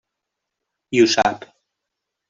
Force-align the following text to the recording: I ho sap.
I 0.97 1.03
ho 1.05 1.07
sap. 1.15 1.49